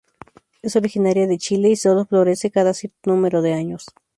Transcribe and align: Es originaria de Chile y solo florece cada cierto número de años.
Es 0.63 0.75
originaria 0.75 1.27
de 1.27 1.37
Chile 1.37 1.69
y 1.69 1.75
solo 1.75 2.07
florece 2.07 2.49
cada 2.49 2.73
cierto 2.73 2.97
número 3.11 3.43
de 3.43 3.53
años. 3.53 3.85